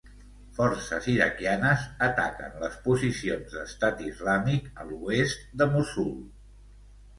[0.59, 6.13] Forces iraquianes ataquen les posicions d'Estat Islàmic a l'oest de Mossul.